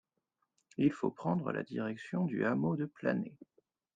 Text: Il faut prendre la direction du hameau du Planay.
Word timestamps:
Il 0.77 0.91
faut 0.91 1.11
prendre 1.11 1.51
la 1.51 1.61
direction 1.61 2.25
du 2.25 2.43
hameau 2.43 2.75
du 2.75 2.87
Planay. 2.87 3.37